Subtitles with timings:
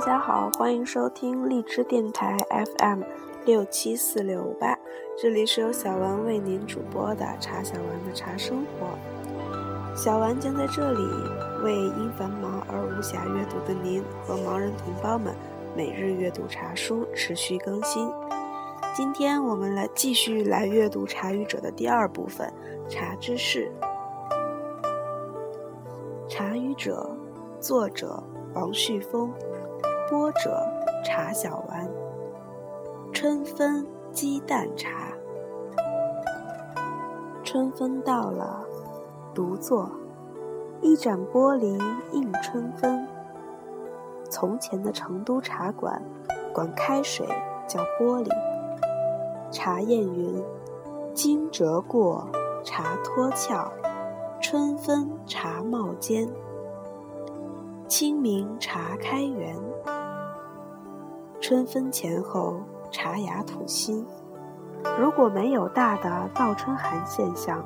[0.00, 3.02] 大家好，欢迎收听荔枝电台 FM
[3.44, 4.74] 六七四六五八，
[5.20, 8.88] 这里是由小丸为您主播的茶小丸的茶生活。
[9.94, 11.02] 小丸将在这里
[11.62, 15.34] 为因繁忙而无暇阅读的您和盲人同胞们
[15.76, 18.10] 每日阅读茶书，持续更新。
[18.94, 22.50] 今天我们来继续来阅读《茶语者》的第二部分
[22.88, 23.70] 《茶之事》。
[26.26, 27.14] 《茶语者》，
[27.60, 28.22] 作者
[28.54, 29.30] 王旭峰，
[30.10, 30.60] 播者
[31.04, 31.88] 茶小丸。
[33.12, 35.12] 春分鸡蛋茶，
[37.44, 38.66] 春分到了，
[39.32, 39.88] 独坐，
[40.80, 43.06] 一盏玻璃映春分。
[44.28, 46.02] 从前的成都茶馆，
[46.52, 47.24] 管开水
[47.68, 48.28] 叫玻璃。
[49.52, 50.42] 茶谚云
[51.14, 52.26] ：“惊蛰过，
[52.64, 53.70] 茶脱壳；
[54.40, 56.28] 春分，茶冒尖。
[57.86, 59.54] 清明茶开园。
[61.50, 62.60] 春分前后，
[62.92, 64.06] 茶芽吐新。
[64.96, 67.60] 如果没有大的倒春寒现象，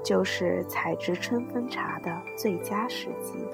[0.00, 3.44] 就是采制春分茶的最佳时机。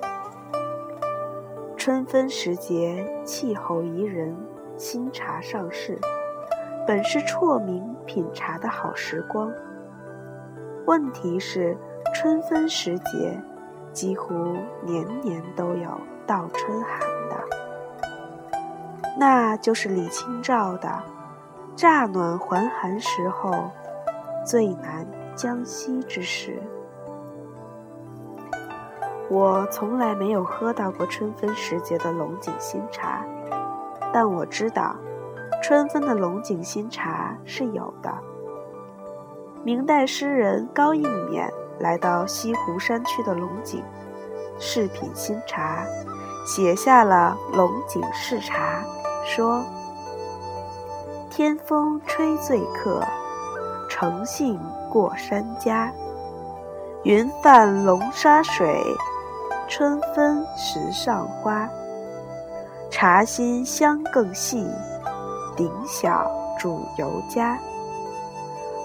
[1.74, 4.36] 春分时节，气候宜人，
[4.76, 5.98] 新茶上市。”
[6.86, 9.50] 本是辍名品茶的好时光。
[10.84, 11.74] 问题是，
[12.14, 13.42] 春分时节，
[13.90, 14.34] 几乎
[14.82, 15.88] 年年都有
[16.26, 17.00] 倒春寒
[17.30, 17.41] 的，
[19.16, 21.02] 那就是李清照的
[21.76, 23.70] “乍暖还寒时候，
[24.44, 26.60] 最难将息之时”。
[29.30, 33.24] 我从来没有喝到过春分时节的龙井新茶，
[34.12, 34.96] 但我知道。
[35.62, 38.12] 春分的龙井新茶是有的。
[39.62, 43.80] 明代诗人高应勉来到西湖山区的龙井，
[44.58, 45.84] 试品新茶，
[46.44, 48.56] 写下了《龙井试茶》，
[49.34, 49.64] 说
[51.32, 53.02] ：“天风吹醉客，
[53.88, 54.60] 诚信
[54.90, 55.90] 过山家。
[57.04, 58.78] 云泛龙沙水，
[59.70, 61.66] 春分时上花。
[62.90, 64.68] 茶心香更细。”
[65.56, 67.58] 顶小煮油家，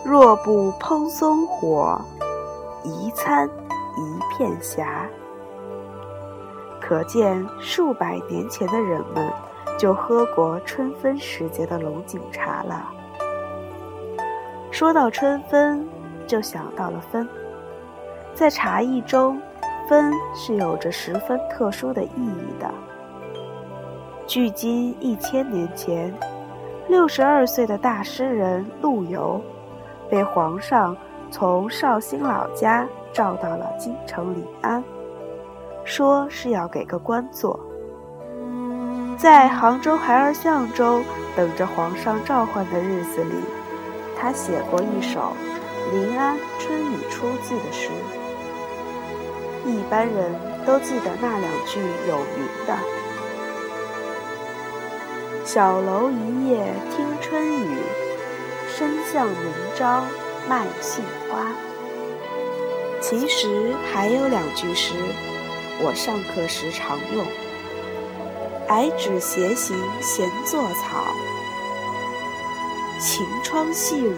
[0.05, 1.99] 若不烹松火，
[2.83, 3.49] 一餐
[3.97, 5.05] 一片霞。
[6.81, 9.29] 可见数百年前的人们
[9.77, 12.89] 就喝过春分时节的龙井茶了。
[14.71, 15.87] 说到春分，
[16.25, 17.27] 就想到了分，
[18.33, 19.41] 在茶艺中，
[19.87, 22.69] 分是有着十分特殊的意义的。
[24.25, 26.13] 距今一千年前。
[26.89, 29.41] 六十二岁的大诗人陆游，
[30.09, 30.95] 被皇上
[31.29, 34.81] 从绍兴老家召到了京城临安，
[35.83, 37.59] 说是要给个官做。
[39.17, 41.03] 在杭州孩儿巷中
[41.35, 43.33] 等着皇上召唤的日子里，
[44.15, 45.33] 他写过一首
[45.91, 47.89] 《临安春雨初霁》的诗，
[49.65, 50.31] 一般人
[50.67, 52.77] 都记得那两句有名的。
[55.43, 57.77] 小楼一夜听春雨，
[58.69, 59.35] 深巷明
[59.75, 60.03] 朝
[60.47, 61.47] 卖杏花。
[63.01, 64.93] 其实还有两句诗，
[65.81, 67.25] 我上课时常用：
[68.69, 71.05] 矮纸斜行闲作草，
[72.99, 74.17] 晴窗细乳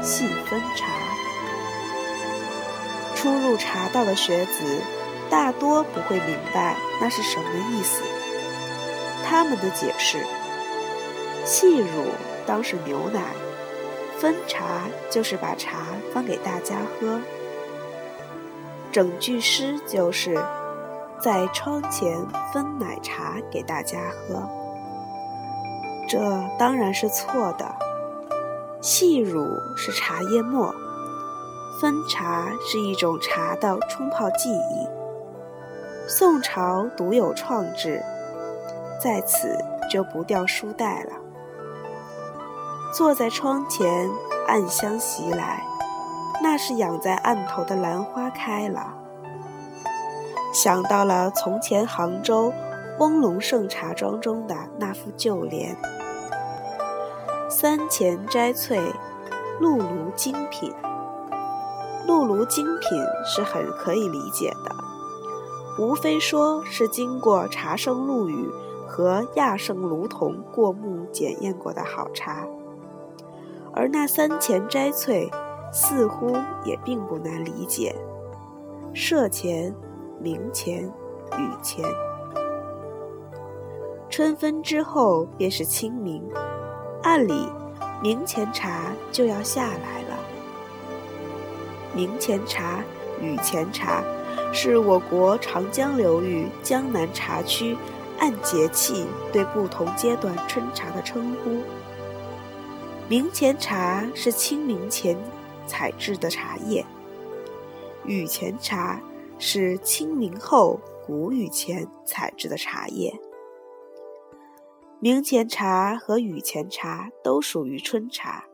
[0.00, 0.86] 细分茶。
[3.16, 4.80] 初入茶道的学子，
[5.28, 8.02] 大多不会明白那是什么意思。
[9.24, 10.24] 他们的解释。
[11.44, 11.86] 细乳
[12.46, 13.20] 当是牛奶，
[14.18, 17.20] 分茶就是把茶分给大家喝。
[18.92, 20.40] 整句诗就是
[21.22, 24.42] 在窗前分奶茶给大家喝，
[26.08, 26.18] 这
[26.58, 27.74] 当然是错的。
[28.80, 30.74] 细乳是茶叶末，
[31.78, 34.88] 分茶是一种茶的冲泡技艺。
[36.08, 38.02] 宋朝独有创制，
[39.02, 39.58] 在此
[39.90, 41.12] 就不掉书袋了。
[42.94, 44.08] 坐在窗前，
[44.48, 45.62] 暗香袭来，
[46.42, 48.94] 那是养在案头的兰花开了。
[50.52, 52.52] 想到了从前杭州
[52.98, 55.76] 翁龙盛茶庄中的那副旧联
[57.48, 58.80] ：“三钱摘翠，
[59.60, 60.72] 露炉精品。”
[62.06, 64.74] 露炉精品是很可以理解的，
[65.78, 68.48] 无非说是经过茶圣陆羽
[68.88, 72.44] 和亚圣卢仝过目检验过的好茶。
[73.72, 75.30] 而那三钱摘翠，
[75.72, 77.94] 似乎也并不难理解：
[78.92, 79.72] 舍钱、
[80.22, 80.84] 明前、
[81.38, 81.82] 雨前。
[84.10, 86.22] 春分之后便是清明，
[87.02, 87.48] 按理
[88.02, 90.18] 明前茶就要下来了。
[91.94, 92.84] 明前茶、
[93.18, 94.04] 雨前茶
[94.52, 97.74] 是我国长江流域江南茶区
[98.18, 101.62] 按节气对不同阶段春茶的称呼。
[103.08, 105.16] 明前茶是清明前
[105.66, 106.84] 采制的茶叶，
[108.04, 109.00] 雨前茶
[109.42, 113.18] 是清明后谷雨前采制的茶叶。
[115.00, 118.44] 明前茶和雨前茶都属于春茶，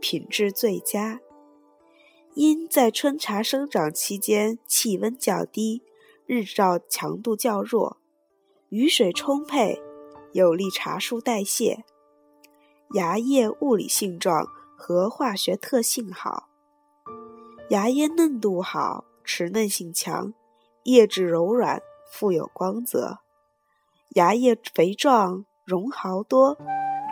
[0.00, 1.18] 品质最佳。
[2.34, 5.82] 因在春茶生长期间气温较低，
[6.24, 7.96] 日照强度较弱，
[8.68, 9.82] 雨水充沛，
[10.32, 11.84] 有利茶树代谢，
[12.94, 14.46] 芽叶物理性状
[14.76, 16.48] 和化学特性好，
[17.70, 20.32] 芽叶嫩度好，持嫩性强，
[20.84, 23.18] 叶质柔软，富有光泽，
[24.14, 25.44] 芽叶肥壮。
[25.66, 26.56] 绒毫多，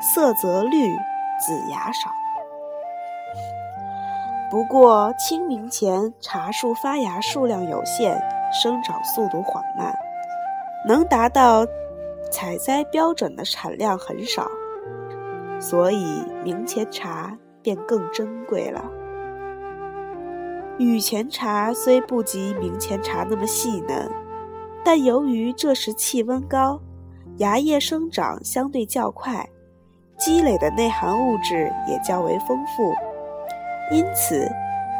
[0.01, 0.89] 色泽绿，
[1.39, 2.11] 子芽少。
[4.51, 8.19] 不过清明前茶树发芽数量有限，
[8.51, 9.95] 生长速度缓慢，
[10.89, 11.67] 能达到
[12.33, 14.49] 采摘标准的产量很少，
[15.61, 18.83] 所以明前茶便更珍贵了。
[20.79, 24.11] 雨前茶虽不及明前茶那么细嫩，
[24.85, 26.81] 但由于这时气温高。
[27.39, 29.47] 芽叶生长相对较快，
[30.19, 32.95] 积累的内含物质也较为丰富，
[33.91, 34.41] 因此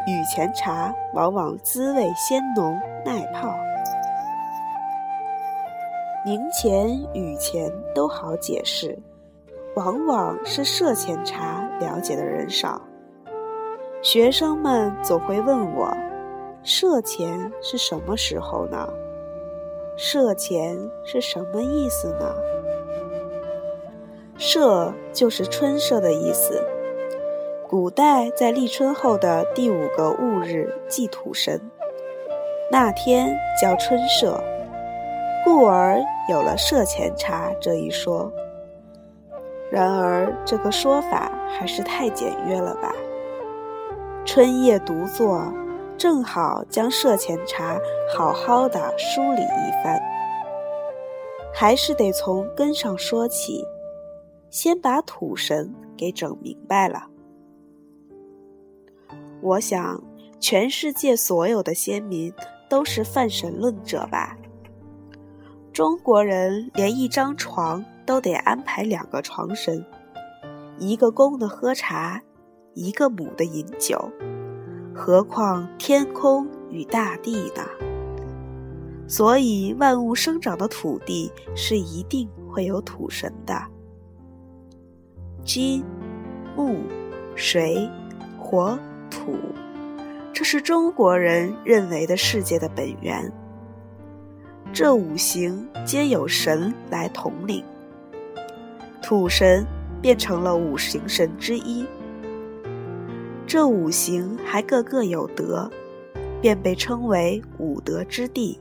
[0.05, 3.55] 雨前茶往往滋味鲜浓耐泡。
[6.23, 8.95] 明前、雨前都好解释，
[9.75, 12.79] 往往是涉前茶了解的人少。
[14.03, 15.91] 学生们总会问我，
[16.63, 18.87] 涉前是什么时候呢？
[19.97, 22.35] 社前是什么意思呢？
[24.37, 26.63] 社就是春社的意思。
[27.67, 31.59] 古代在立春后的第五个戊日祭土神，
[32.71, 34.39] 那天叫春社，
[35.43, 35.99] 故而
[36.29, 38.31] 有了社前茶这一说。
[39.71, 42.93] 然而这个说法还是太简约了吧？
[44.27, 45.41] 春夜独坐。
[45.97, 47.79] 正好将社前茶
[48.15, 49.99] 好好的梳理一番，
[51.51, 53.65] 还是得从根上说起，
[54.51, 57.07] 先把土神给整明白了。
[59.41, 60.03] 我想，
[60.39, 62.31] 全世界所有的先民
[62.69, 64.37] 都是泛神论者吧？
[65.73, 69.83] 中国人连一张床都得安排两个床神，
[70.77, 72.21] 一个公的喝茶，
[72.77, 74.11] 一个母的饮酒。
[74.93, 77.63] 何况天空与大地呢？
[79.07, 83.59] 所以万物生长的土地是一定会有土神的。
[85.43, 85.83] 金、
[86.55, 86.77] 木、
[87.35, 87.89] 水、
[88.37, 88.77] 火、
[89.09, 89.35] 土，
[90.31, 93.33] 这是中国人认为的世界的本源。
[94.71, 97.63] 这五行皆有神来统领，
[99.01, 99.65] 土神
[99.99, 101.83] 变成了五行神之一。
[103.47, 105.71] 这五行还个个有德，
[106.41, 108.59] 便被称为五德之地。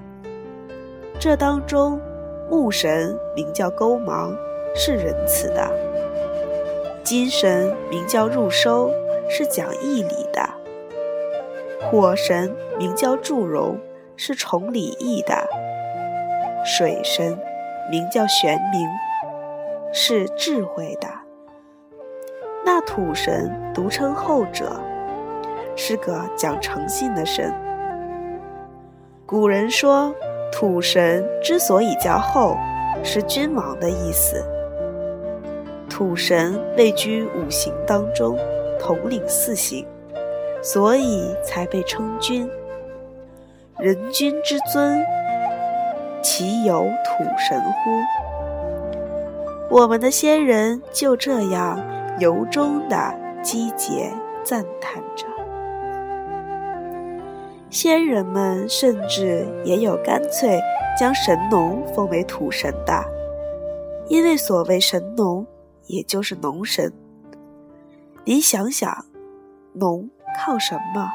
[1.19, 2.00] 这当中，
[2.48, 4.32] 木神名叫勾芒，
[4.76, 5.69] 是仁慈的；
[7.02, 8.93] 金神名叫入收，
[9.28, 10.48] 是讲义理的；
[11.90, 13.81] 火神名叫祝融，
[14.14, 15.48] 是崇礼义的；
[16.64, 17.36] 水神
[17.90, 18.86] 名叫玄冥，
[19.93, 21.25] 是智慧的。
[22.69, 24.73] 那土神独称后者，
[25.77, 27.55] 是个讲诚信的神。
[29.25, 30.13] 古人说，
[30.51, 32.56] 土神之所以叫后，
[33.05, 34.44] 是君王的意思。
[35.89, 38.37] 土神位居五行当中，
[38.81, 39.87] 统领四行，
[40.61, 42.51] 所以才被称君。
[43.79, 45.06] 人君之尊，
[46.20, 48.03] 岂有土神乎？
[49.70, 51.81] 我们的先人就这样。
[52.19, 54.11] 由衷的击节
[54.43, 55.27] 赞叹着，
[57.69, 60.58] 先人们甚至也有干脆
[60.99, 63.05] 将神农封为土神的，
[64.08, 65.46] 因为所谓神农，
[65.87, 66.91] 也就是农神。
[68.25, 69.05] 您想想，
[69.75, 70.08] 农
[70.39, 71.08] 靠什么？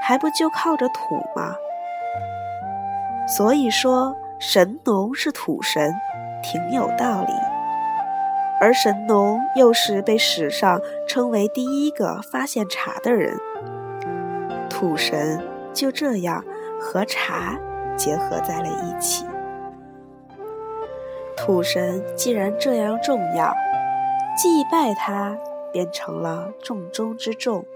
[0.00, 1.56] 还不就靠着土吗？
[3.26, 5.92] 所以说，神农是土神，
[6.42, 7.32] 挺有道理。
[8.62, 13.36] 而神农又是被史上称为第一个发现茶的人，
[14.70, 16.44] 土神就这样
[16.80, 17.58] 和茶
[17.96, 19.26] 结合在了一起。
[21.36, 23.52] 土神既然这样重要，
[24.36, 25.36] 祭拜他
[25.72, 27.66] 便成了重中之重。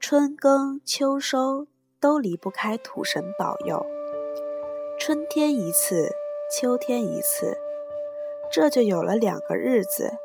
[0.00, 1.68] 春耕秋收
[2.00, 3.86] 都离不开土神保佑，
[4.98, 6.10] 春天一次，
[6.50, 7.56] 秋天一次，
[8.50, 10.18] 这就有了两个日子。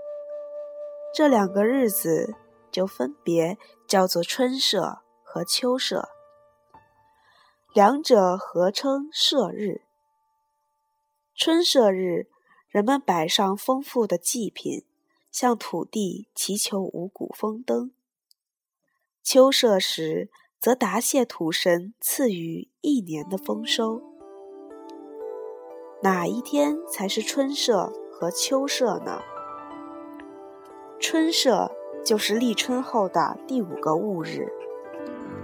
[1.14, 2.36] 这两个日子
[2.72, 6.10] 就分别叫做春社和秋社，
[7.74, 9.82] 两者合称社日。
[11.36, 12.28] 春社日，
[12.70, 14.86] 人们摆上丰富的祭品，
[15.32, 17.92] 向土地祈求五谷丰登；
[19.22, 24.13] 秋社时，则答谢土神赐予一年的丰收。
[26.04, 29.22] 哪一天才是春社和秋社呢？
[31.00, 31.72] 春社
[32.04, 34.52] 就是立春后的第五个戊日，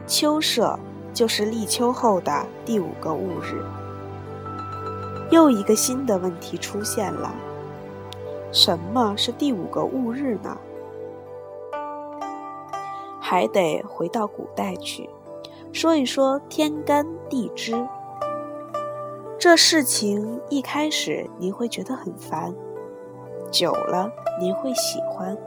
[0.06, 0.78] 秋社
[1.13, 3.63] 就是立秋后的第五个戊日。
[5.32, 7.34] 又一个新的问题出现了：
[8.51, 10.58] 什么是第五个戊日呢？
[13.22, 15.10] 还得回到古代去，
[15.72, 17.88] 说一说天干地支。
[19.39, 22.53] 这事情一开始您会觉得很烦，
[23.50, 25.38] 久了您会喜欢。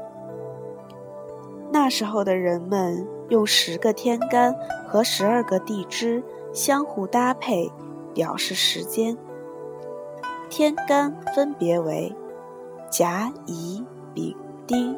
[1.70, 4.56] 那时候的人们用十个天干
[4.88, 7.70] 和十二个地支相互搭配，
[8.14, 9.14] 表示时间。
[10.48, 12.14] 天干分别为
[12.90, 13.84] 甲、乙、
[14.14, 14.34] 丙、
[14.66, 14.96] 丁、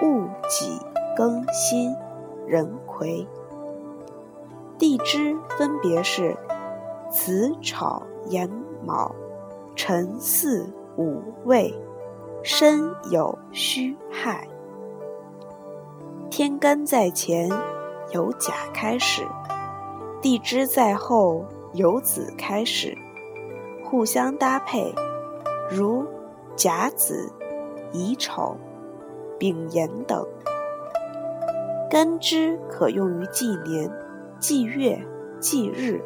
[0.00, 0.80] 戊、己、
[1.18, 1.92] 庚、辛、
[2.46, 3.26] 壬、癸；
[4.78, 6.36] 地支分别是
[7.14, 8.50] 子、丑、寅、
[8.84, 9.14] 卯、
[9.76, 10.66] 辰、巳、
[10.96, 11.72] 午、未、
[12.42, 14.48] 申、酉、戌、亥。
[16.28, 17.48] 天干在前，
[18.10, 19.22] 由甲开始；
[20.20, 21.44] 地支在后，
[21.74, 22.98] 由子开始。
[23.84, 24.92] 互相搭配，
[25.70, 26.04] 如
[26.56, 27.32] 甲子、
[27.92, 28.56] 乙丑、
[29.38, 30.26] 丙寅等。
[31.88, 33.88] 干支可用于纪年、
[34.40, 35.00] 纪月、
[35.38, 36.02] 纪日、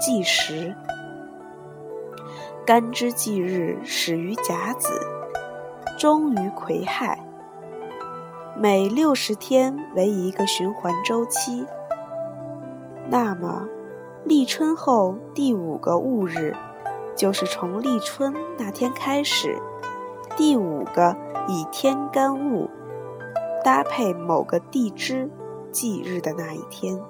[0.00, 0.74] 纪时。
[2.66, 4.88] 干支纪日始于甲子，
[5.98, 7.18] 终于癸亥。
[8.56, 11.66] 每六十天为一个循环周期。
[13.08, 13.68] 那么，
[14.24, 16.54] 立春后第五个戊日。
[17.16, 19.56] 就是从立春那天开始，
[20.36, 22.68] 第五个以天干物
[23.62, 25.30] 搭配某个地支
[25.70, 27.00] 忌日的那一天。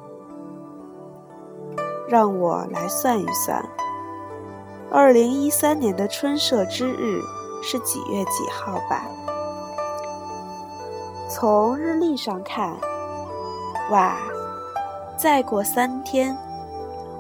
[2.15, 3.61] 让我来算一算，
[4.89, 7.21] 二零一三年的春社之日
[7.61, 9.05] 是几月几号吧？
[11.29, 12.77] 从日历上看，
[13.91, 14.17] 哇，
[15.17, 16.39] 再过三天。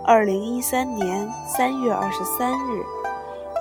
[0.04, 2.84] 二零一三年三月二十三日，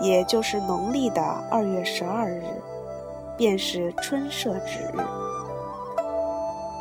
[0.02, 2.44] 也就是农历的二月十二日，
[3.36, 5.04] 便是春社之日。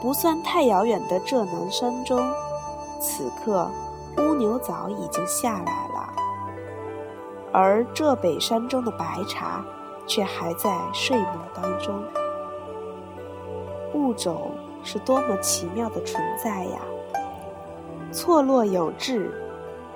[0.02, 2.22] 不算太遥远的浙南山中，
[3.00, 3.70] 此刻
[4.18, 6.14] 乌牛早已经下来了，
[7.52, 9.64] 而浙北山中的白茶
[10.06, 12.02] 却还在睡梦当中。
[13.94, 14.52] 物种
[14.82, 16.80] 是多么奇妙的存在呀！
[18.10, 19.32] 错落有致。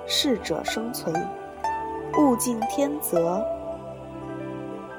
[0.09, 1.13] 适者生存，
[2.17, 3.43] 物竞天择。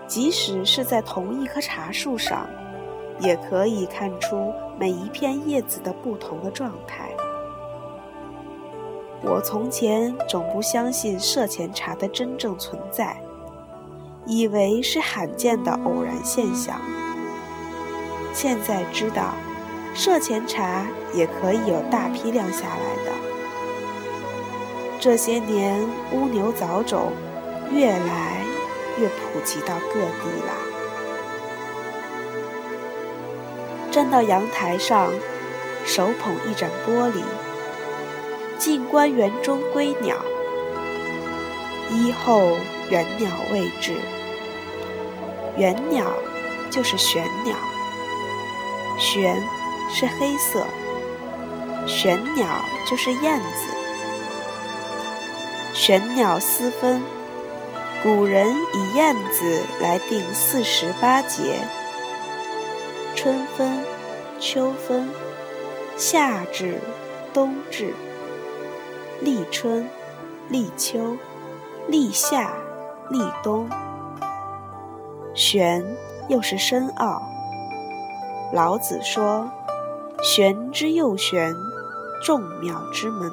[0.07, 2.47] 即使是在同一棵茶树上，
[3.19, 7.09] 也可以看出每一片叶子的不同的状态。
[9.23, 13.21] 我从前总不相信社前茶的真正存在，
[14.27, 16.81] 以为是罕见的偶然现象。
[18.33, 19.35] 现在知道，
[19.95, 23.13] 社前茶也可以有大批量下来的。
[25.01, 27.13] 这些年，乌牛早种
[27.73, 28.43] 越来
[28.99, 30.55] 越普及到各地啦。
[33.91, 35.11] 站到阳台上，
[35.85, 37.23] 手捧一盏玻璃，
[38.59, 40.17] 静观园中归鸟。
[41.91, 42.57] 一后
[42.91, 43.95] 园鸟未至，
[45.57, 46.13] 园鸟
[46.71, 47.57] 就是玄鸟，
[48.99, 49.43] 玄
[49.91, 50.67] 是黑色，
[51.87, 52.47] 玄鸟
[52.87, 53.75] 就是燕子。
[55.73, 57.03] 玄鸟思分，
[58.03, 61.61] 古人以燕子来定四时八节：
[63.15, 63.83] 春分、
[64.39, 65.09] 秋分、
[65.97, 66.81] 夏至、
[67.33, 67.95] 冬至、
[69.21, 69.89] 立春、
[70.49, 71.17] 立秋、
[71.89, 72.53] 立夏、
[73.11, 73.69] 立冬。
[75.35, 75.85] 玄
[76.29, 77.23] 又是深奥。
[78.53, 79.51] 老子说
[80.23, 81.55] ：“玄之又玄，
[82.25, 83.31] 众妙之门。”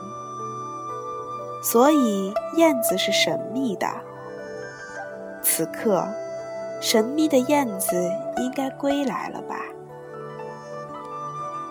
[1.63, 3.87] 所以，燕子是神秘的。
[5.41, 6.07] 此刻，
[6.81, 9.55] 神秘的燕子应该归来了吧？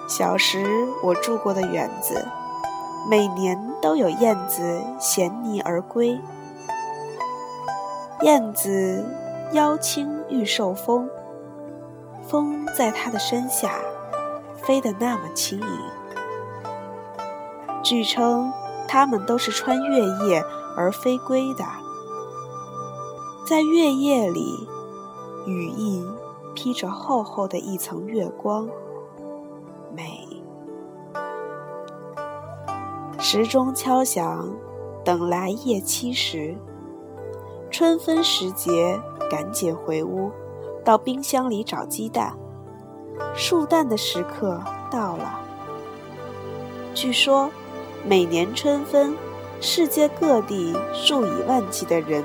[0.08, 2.26] 小时我住过的园子，
[3.08, 6.18] 每年都有燕子衔泥而归。
[8.22, 9.04] 燕子
[9.52, 11.06] 腰轻欲受风，
[12.26, 13.74] 风在它的身下
[14.56, 15.78] 飞得那么轻盈。
[17.82, 18.50] 据称，
[18.88, 20.42] 它们都是穿月夜
[20.74, 21.62] 而飞归的。
[23.46, 24.66] 在月夜里，
[25.44, 26.08] 羽翼
[26.54, 28.66] 披着厚厚的一层月光。
[33.34, 34.48] 时钟敲响，
[35.04, 36.54] 等来夜七时。
[37.68, 38.96] 春分时节，
[39.28, 40.30] 赶紧回屋，
[40.84, 42.32] 到冰箱里找鸡蛋。
[43.34, 45.40] 数蛋的时刻到了。
[46.94, 47.50] 据说，
[48.06, 49.16] 每年春分，
[49.60, 52.22] 世界各地数以万计的人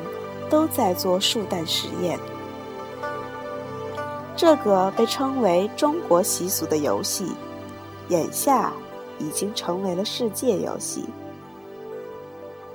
[0.48, 2.20] 都在做数蛋实验。
[4.36, 7.32] 这个被称为中国习俗的游戏。
[8.10, 8.72] 眼下
[9.20, 11.06] 已经成为了世界游戏。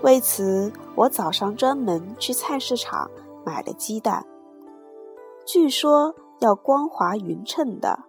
[0.03, 3.11] 为此，我早上专门去菜市场
[3.45, 4.25] 买了鸡蛋。
[5.47, 8.05] 据说要光滑匀称的，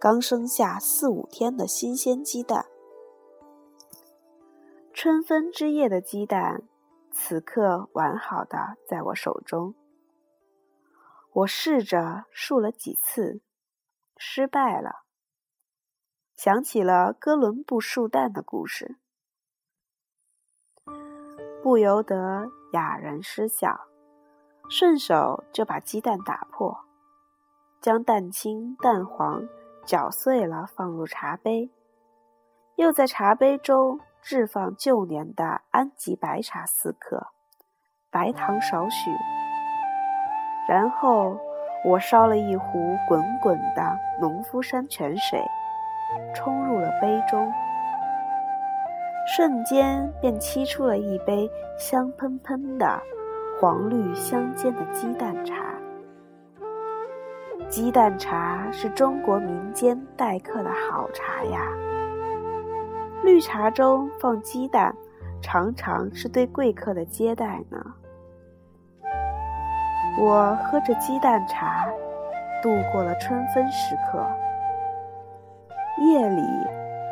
[0.00, 2.66] 刚生下四五天的新鲜鸡蛋。
[4.92, 6.62] 春分之夜的鸡蛋，
[7.12, 9.74] 此刻完好的在我手中。
[11.32, 13.40] 我试着数了几次，
[14.16, 15.02] 失败了。
[16.38, 18.96] 想起了哥伦布树蛋的故事，
[21.64, 23.88] 不由得哑然失笑，
[24.70, 26.78] 顺手就把鸡蛋打破，
[27.80, 29.48] 将蛋清、蛋黄
[29.84, 31.72] 搅碎了放入茶杯，
[32.76, 37.32] 又在茶杯中置放旧年的安吉白茶四克，
[38.12, 39.10] 白糖少许，
[40.68, 41.36] 然后
[41.84, 45.44] 我烧了一壶滚滚的农夫山泉水。
[46.34, 47.52] 冲入了杯中，
[49.26, 53.00] 瞬间便沏出了一杯香喷喷的、
[53.60, 55.54] 黄绿相间的鸡蛋茶。
[57.68, 61.60] 鸡蛋茶是中国民间待客的好茶呀。
[63.22, 64.94] 绿茶中放鸡蛋，
[65.42, 67.78] 常常是对贵客的接待呢。
[70.18, 71.86] 我喝着鸡蛋茶，
[72.62, 74.26] 度过了春分时刻。
[76.18, 76.42] 夜里，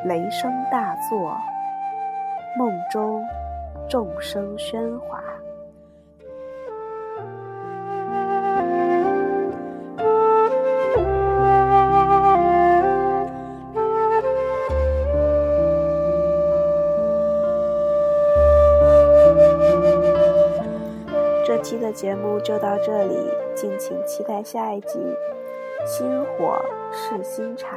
[0.07, 1.39] 雷声大作，
[2.59, 3.25] 梦中
[3.89, 5.23] 众声喧哗。
[21.45, 23.17] 这期的节目就到这里，
[23.55, 24.99] 敬请期待下一集
[25.87, 27.77] 《心火是新茶》。